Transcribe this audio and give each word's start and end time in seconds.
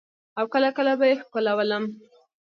او 0.39 0.45
کله 0.53 0.69
کله 0.77 0.93
به 0.99 1.05
يې 1.09 1.15
ښکلولم. 1.21 1.83